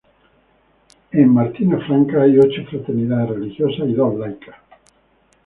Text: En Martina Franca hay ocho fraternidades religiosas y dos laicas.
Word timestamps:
En 1.11 1.29
Martina 1.29 1.77
Franca 1.85 2.23
hay 2.23 2.35
ocho 2.39 2.63
fraternidades 2.67 3.35
religiosas 3.37 3.87
y 3.87 3.93
dos 3.93 4.15
laicas. 4.17 4.55